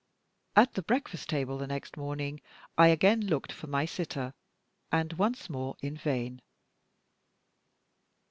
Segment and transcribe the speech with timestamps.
[0.55, 2.41] At the breakfast table the next morning,
[2.75, 4.33] I again looked for my sitter,
[4.91, 6.41] and once more in vain.